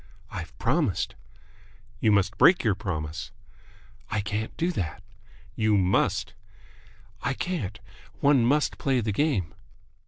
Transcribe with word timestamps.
"I've 0.31 0.57
promised." 0.57 1.13
"You 1.99 2.11
must 2.11 2.39
break 2.39 2.63
your 2.63 2.73
promise." 2.73 3.31
"I 4.09 4.19
can't 4.21 4.57
do 4.57 4.71
that." 4.71 5.03
"You 5.55 5.77
must!" 5.77 6.33
"I 7.21 7.35
can't. 7.35 7.79
One 8.19 8.43
must 8.43 8.79
play 8.79 8.99
the 9.01 9.11
game." 9.11 9.53